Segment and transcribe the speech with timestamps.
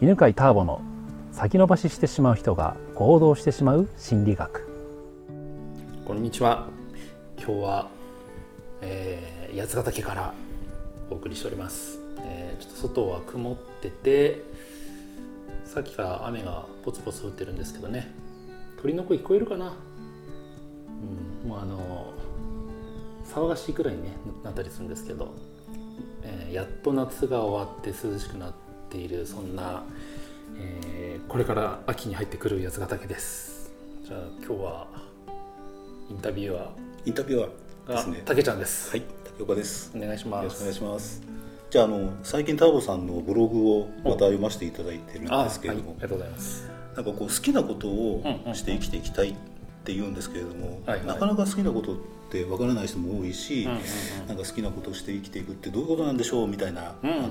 [0.00, 0.80] 犬飼ターボの
[1.32, 4.68] 先延ばししてしまう人が行動してしまう心理学。
[6.06, 6.68] こんにちは。
[7.36, 7.88] 今日は、
[8.80, 10.34] えー、八ヶ岳から
[11.10, 14.44] お送りしております、えー、ちょっと外は曇ってて
[15.64, 18.14] さっきから雨がポツポツ降ってるんですけどね。
[18.80, 19.74] 鳥の声聞こえるかな？
[21.42, 22.12] うんもうあの
[23.24, 24.12] 騒がしいくらいに、ね、
[24.44, 25.34] なったりするんですけど、
[26.22, 29.82] えー、やっと夏が終わって涼しくなっているそんな、
[30.56, 33.70] えー、これから秋に入ってくる八ヶ岳です。
[34.04, 34.86] じゃあ今日は
[36.10, 36.68] インタビュアー。
[37.04, 38.22] インタビュアーですね。
[38.24, 38.90] 竹ちゃんです。
[38.90, 39.92] はい竹岡です。
[39.94, 40.44] お願いします。
[40.44, 41.22] よろしくお願いします。
[41.70, 46.70] じゃああの最近ターボさんのブログをまた読ませていただいてるんですけれども、はい、ありがとうございます。
[46.96, 48.22] なんかこう好きなことを
[48.54, 49.34] して生きていきたいっ
[49.84, 51.96] て言うんですけれども、はいはい、なかなか好きなことっ
[52.30, 53.80] てわからない人も多いし、うんうんう
[54.24, 57.28] ん、なんか好きなことをして生きていくってどういうことなんでしょうみたいな、うんうん、あの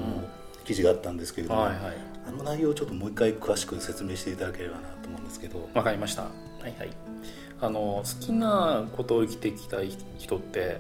[0.68, 5.70] 記事があったんですけれども、はいはい、あの内容をちょっともう一回詳しく説明していただければなと思うんですけど。
[5.74, 6.24] わかりました。
[6.24, 6.30] は
[6.64, 6.90] いはい。
[7.60, 10.80] あの好きなことを生きていきたい人って、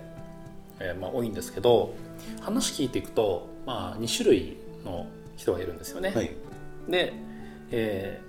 [0.80, 1.96] えーまあ、多いんですけど
[2.42, 5.08] 話聞いていくと、まあ、2種類の
[5.38, 6.36] 人がいるんですよね、はい、
[6.88, 7.14] で、
[7.72, 8.22] え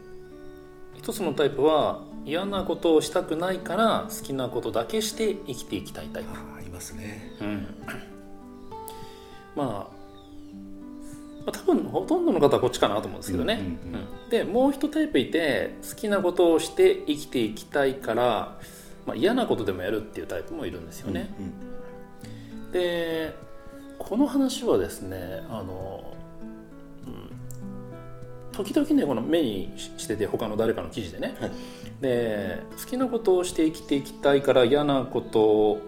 [0.94, 6.30] ー、一つのタイプは嫌なことをしたくないから好きなことだけして生きていきたいタイプ。
[6.30, 7.66] あいますね、うん、
[9.56, 9.97] まあ
[11.52, 13.60] 多分ほとんどの方はこっちかなと思うんですけどね、
[14.24, 18.58] うん、でもう一タイプいて好きなことをして生きていきたいから、
[19.06, 21.44] まあ、嫌なことでもやるっていうタイプもいるんですよね、うん
[22.66, 23.34] うん、で
[23.98, 26.14] この話はですねあの、
[27.06, 27.30] うん、
[28.52, 31.52] 時々ねこの目にしてて他の誰かの記事でね、はい、
[32.00, 35.78] で好きなことをして生きていきたいから嫌なこと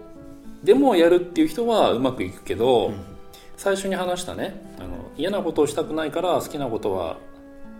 [0.63, 2.95] でもやるっていう人はうまくいくけど、うん、
[3.61, 7.17] 最初に話したねあの嫌なことをしたくないから好きなことは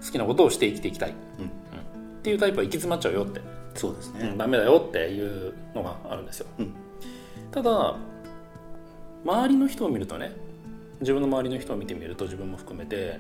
[0.05, 1.49] 好きなことをして生きていきたい、うん、うん、
[2.19, 3.41] っていうタイプは行き詰まっちゃうよって。
[3.73, 6.73] そうですね、うん、ダメだよっていうのがあるんですよ、うん、
[7.52, 7.95] ただ
[9.25, 10.33] 周りの人を見るとね
[10.99, 13.20] 自分の周りの人を見てみると自分も含めて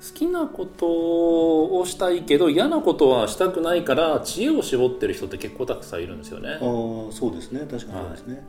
[0.00, 0.86] 好きなこと
[1.78, 6.54] をしたいけど嫌なことはしたくないから知恵を絞ってる人って結構たくさんいるんですよね。
[6.54, 6.60] あ
[7.12, 7.60] そうですね。
[7.60, 8.34] 確かにそうですね。
[8.36, 8.44] はい、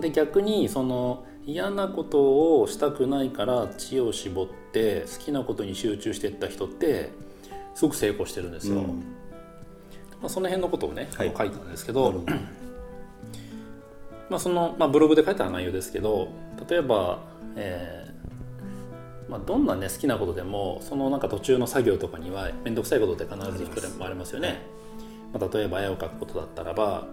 [0.00, 7.10] で逆にその嫌なことをしたくないから知恵を絞って好きなことに集中していった人って
[7.74, 8.76] すごく成功してるんですよ。
[8.76, 8.94] うん、ま
[10.24, 12.24] あ、その辺のことをね、はい、書いたんですけど
[14.30, 16.28] まあその、まあ、ブログで書いた内容ですけど
[16.68, 17.18] 例えば、
[17.56, 24.62] えーまあ、どんな、ね、好きなことでもそのなんか途中の作業とかには面倒くさいことって必ずいくらもありますよね。
[25.32, 27.06] まあ、例えば絵を描くことだったらば、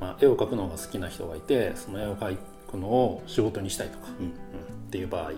[0.00, 2.38] まあ、絵を描くのが好きな人がいてその絵を描い
[2.70, 4.32] くのを仕事にしたいとか、うん、うん、っ
[4.90, 5.32] ていう場合。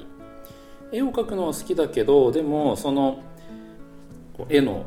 [0.92, 3.22] 絵を描くのは好きだけどでもその
[4.50, 4.84] 絵の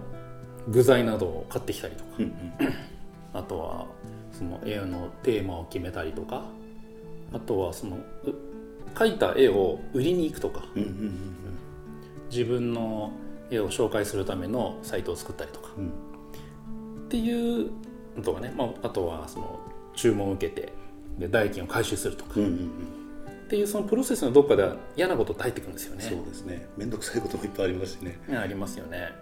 [0.68, 2.34] 具材などを買ってきたりとか、うんうん、
[3.34, 3.86] あとは
[4.32, 6.44] その絵のテーマを決めたりとか。
[7.34, 7.98] あとはその
[8.94, 11.14] 描いた絵を売りに行くとか、うんうんうん、
[12.30, 13.12] 自分の
[13.52, 17.72] 絵を紹介するためのサイトを作ったりとか、うん、っていうの
[18.24, 19.60] とかね、まあ、あとはその
[19.94, 20.74] 注文を受けて
[21.18, 26.04] で代金を回収するとか、うんうんうん、っていうそのプロセスのどっかでは嫌なことって入ってくるんですよね。
[26.04, 26.68] そうですね。
[26.78, 29.14] 面倒くさいこともいっぱいありますしねありますよね。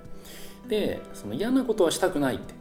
[0.67, 2.53] でその嫌なことはしたくないって、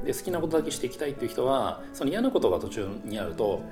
[0.00, 3.62] うん、で好きなことだけしていきたいっていう人はその嫌なことが途中にあると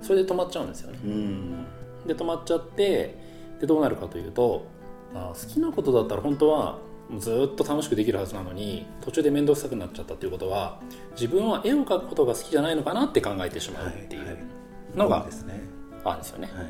[0.00, 1.66] それで止まっちゃうんですよね、うん、
[2.06, 3.18] で止まっちゃって
[3.60, 4.66] でどうなるかというと
[5.14, 6.78] あ好きなことだったら本当は
[7.18, 10.80] ずっと楽しくできるはずなのに途中で面倒くさくなっちゃったっていうことは
[11.12, 14.38] 自分は絵を描くことが好きじゃないのかなって考えてしまうっていう
[14.94, 16.46] のがあるんですよね。
[16.46, 16.64] はい。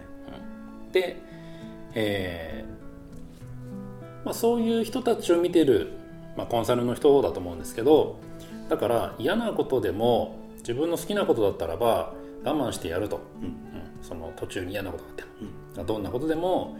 [0.86, 1.20] うん、で、
[1.94, 2.80] えー
[4.24, 5.92] まあ、そういう人たちを見てる、
[6.36, 8.18] まあ、コンサルの人だと思うんですけど
[8.68, 12.12] だから嫌なことでも自分の好きなことだったらば
[12.44, 13.54] 我慢してやると、うん、うん、
[14.02, 15.28] その途中に嫌なことがあっても、
[15.78, 16.76] うん、どんなことでも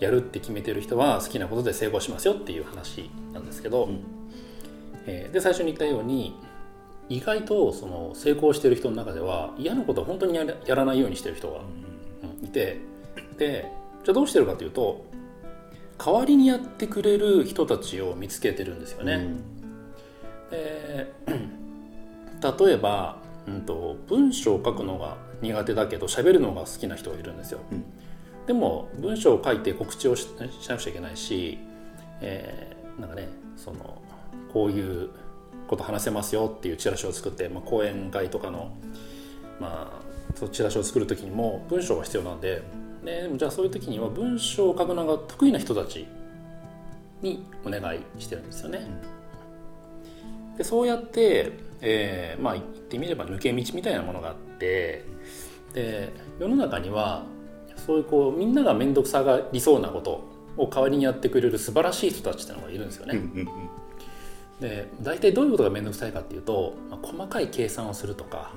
[0.00, 4.00] やるって決めてる人は好きなことで成功しますよっていう話なんですけど、うん、
[5.06, 6.34] えー、で最初に言ったように
[7.08, 11.60] 意外とその成功してる人の中では嫌なことを本当にやらないようにしてる人が、
[12.40, 12.78] うん、いて
[13.38, 13.70] で
[14.04, 15.04] じゃあどうしてるかというと
[15.98, 19.14] 代わりにやってくれる人たちを見つけてるんですよね。
[19.14, 21.12] うん、で
[22.66, 23.16] 例えば、
[23.48, 27.60] うんと、文章を書くのが苦手だけど喋るのが好きな人がいるんですよ。
[27.72, 27.84] うん
[28.48, 31.58] でも文章を書いて告知をしなくちゃいけないし、
[32.22, 34.00] えー、なんかねその
[34.50, 35.10] こういう
[35.68, 38.72] こと話せますよっていうチラシを作って、まあ、講演会とかの、
[39.60, 40.02] まあ、
[40.34, 42.62] そのチラシを作る時にも文章が必要なんで
[43.04, 46.06] でもじゃあそういう時には文章を書くのが得意な人たち
[47.20, 48.80] にお願いしてるんですよね。
[50.56, 51.52] でそうやって、
[51.82, 55.04] えー、まあ言ってみれば抜け道みたいなものがあって
[55.74, 57.26] で世の中には
[57.88, 60.22] そういうこうみんなが面倒くさがりそうなこと
[60.58, 63.18] を代わりにやってくれる素晴らしい人たちっていうのがいるんですよね。
[64.60, 68.52] で大体どういうことが面倒くさいかっていうと、まあ、細かい計算をするとか、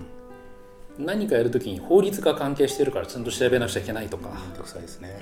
[0.97, 4.29] 何かやるときに法律が関係してるからちゃんと調べなくちゃいけないとか。
[4.29, 5.17] 面倒くさいですね、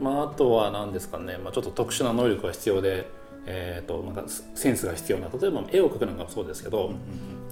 [0.00, 3.06] うん、まあ、あとは何ですかね、まあ、ちょっと特殊な能力が必要で、
[3.44, 6.92] えーと、なんかセンスが必要な例えば絵を描くなんかもそうですけど、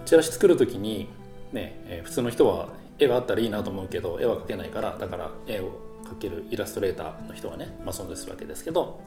[0.06, 1.08] チラシ作る時に、
[1.52, 2.68] ねえー、普通の人は
[3.00, 9.00] 絵があったらいいなと思うけど絵は描けないからだから絵を描けるイラストレーターの人がね、まあ、存在するわけですけど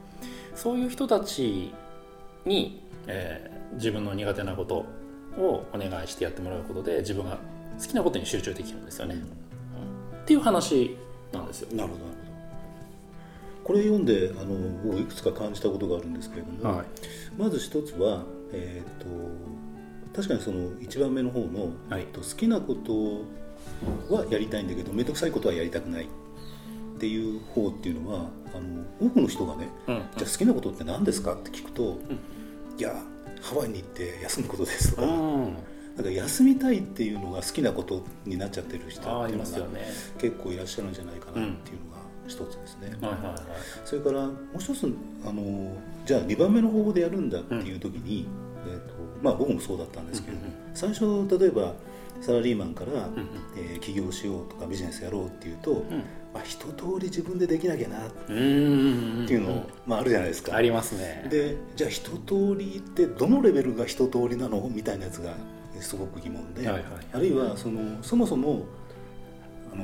[0.56, 1.74] そういう人たち
[2.46, 4.86] に、えー、自分の苦手なこと
[5.38, 7.38] をお願いしてやってもらうことで自分が
[7.80, 9.16] 好きなことに集中できるんですよね。
[9.16, 10.96] うん、っていう話
[11.32, 11.76] なんですよ。
[11.76, 12.24] なるほど
[13.64, 16.86] これ読んであの僕いくつか感じたことがあるんですけれども、はい、
[17.38, 19.06] まず一つは、えーと、
[20.14, 23.22] 確かにその1番目の方の、はい、好きなこと
[24.10, 26.08] はやりたいんだけど面倒くさいことはやりたくないっ
[27.00, 32.96] ていう方っていうのはあの多くの人がね、うんうん、じゃあ好きなことって何ですかって聞くと、うん、いや
[33.42, 35.08] ハワイに行って休むことですとか。
[35.08, 35.58] うん。
[35.96, 39.70] なんか休みたいっていうのが好きなことになっちゃってる人っていうのが
[40.18, 43.36] 結構いらっしゃるんじゃないかなっていうのが一つですね、はいはいはい、
[43.86, 44.92] それからもう一つ
[45.24, 48.28] あのじゃあ2番目の方法でやるんだっていう時に、
[48.66, 51.74] うん、えーとまあ、僕もそうだったんですけど、うんうん、最初例えば
[52.22, 53.28] サラリーマンから、うん
[53.58, 55.98] えー、起業しようとかビジネスやろうっていうと、うん、
[56.34, 60.56] まあ、一通り自分でできなきゃなっていうの、まあ、あるじゃないですか。
[60.56, 61.28] ありますね。
[61.30, 64.70] でじゃあ一通りってどのレベルが一通りなの？
[64.74, 65.36] みたいなやつが
[65.80, 66.84] すごく疑問で、はいはい、
[67.14, 68.66] あるいはそのそもそも
[69.74, 69.84] あの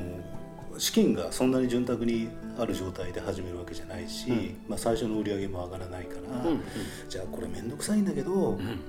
[0.78, 2.28] 資金がそんなに潤沢に
[2.58, 6.62] ある状態で始めるわけじゃないし、うん、まあ、最初の売り上げも上がらないから、うんうん、
[7.08, 8.80] じゃあこれ面倒くさいんだけど、うん、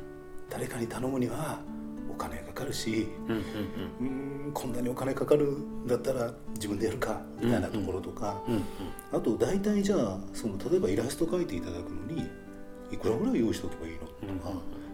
[0.50, 1.81] 誰かに頼むにはお
[2.22, 4.06] 金かかるし、うん、
[4.48, 8.42] うん、こんなにお金かかるんだったら自分でやるかみたいなところとか、
[9.12, 12.30] あと大体じゃあその例えばイラスト描いていただくのに
[12.92, 14.52] いくらぐらい用意しておけばいいのとか、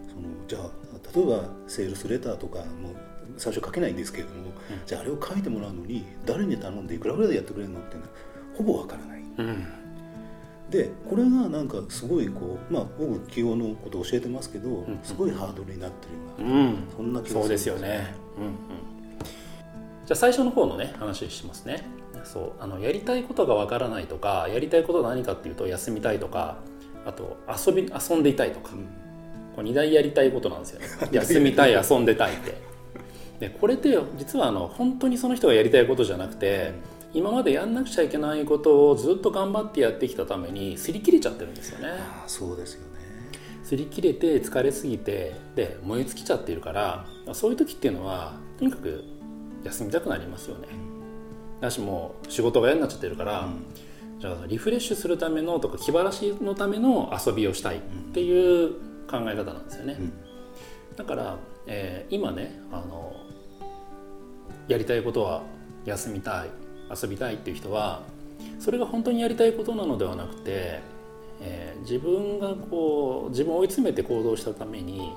[0.08, 0.70] そのじゃあ
[1.14, 2.94] 例えばセールスレターとかも
[3.36, 4.52] 最初書けないんですけれども、
[4.86, 8.12] じゃああれを書いてもらうのに誰に頼んでいくらぐらいでやってくれるのっていうのは
[8.56, 9.18] ほぼわからない。
[10.70, 16.08] でこれがなんかすごいこうまあ僕起業のことを教えてますけど、うん、すごいハードルになって
[16.40, 18.52] るような、うん、そんな気がするそうですよね、うんうん、
[20.04, 21.98] じゃあ最初の方のね話しますね。
[22.24, 26.58] そうあのやりたいことがわからないとかやりたいことは何かっていうと休みたいとか
[27.06, 28.86] あと遊び遊んでいたいとか、うん、
[29.56, 30.86] これ2大やりたいことなんですよね。
[31.12, 32.68] 休みたい遊んでたいって。
[33.40, 36.72] でこれって実はあの本当にその人がやりたいことじゃなくて、
[37.14, 41.88] 今までやんなくちゃいけないことをずっと頑張ってやってきたために擦り切れちゃってるんですよね。
[41.98, 42.98] あそうですよね
[43.64, 49.04] 擦り切れて疲れすぎてで燃え尽きちゃってるからそういう時っていうのはとにかく
[49.64, 50.68] 休みたくなりますよね。
[51.60, 57.80] だしもう仕事が嫌になっちゃってるから、うん、じゃあリフレッシュするためのとか気晴らしのための遊びをしたいっ
[58.12, 58.74] ていう
[59.10, 59.96] 考え方なんですよね。
[59.98, 60.12] うん、
[60.96, 63.12] だから、えー、今ねあの
[64.68, 65.42] やりたいことは
[65.84, 68.02] 休みたい遊びたいっていう人は
[68.58, 70.80] それが本当にやりたいことなのではなくて、
[71.40, 75.12] えー、自分がこう自分を追い詰めて行動したために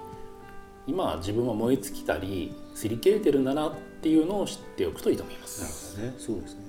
[0.87, 5.95] 今自分は燃え尽きたり擦り切れてるんだなっていうのを知っておくといいと思います。
[5.97, 6.61] なるほどね、そうですね、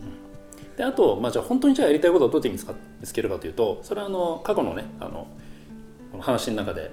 [0.70, 2.58] うん、であと、まあ、じゃあ本当にじゃあやりたいことをどうやって見
[3.06, 5.26] つけるかというとそれはあの過去のねあの
[6.10, 6.90] この話の中で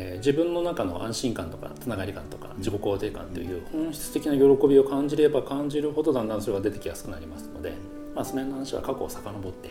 [0.00, 7.72] えー、自分の中の安心感とかつながり感とか自己肯定感という本質的な喜びを感じれば感じるほどだんだんそれが出てきやすくなりますので、
[8.14, 9.70] まあ、その辺の話は過去を遡って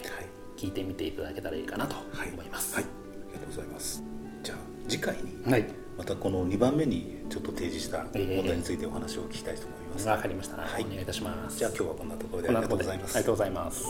[0.58, 2.76] 聞いてみていただけたらいいかなと思います。
[2.76, 4.04] はい、はい、ありがとうございます。
[4.44, 4.58] じゃあ
[4.90, 5.66] 次回に、はい、
[5.98, 10.08] またこの2番目にちょっと提示した問題についてお話を聞きたいと思います。
[10.10, 11.58] わ、えー、かりました、はい、お願いいたします。
[11.58, 12.50] じゃあ今日はこんなところで。
[12.50, 13.16] ありがとうございます。
[13.16, 13.86] ありがとうございます。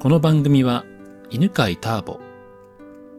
[0.00, 0.84] この番組は
[1.30, 2.31] 犬飼ターボ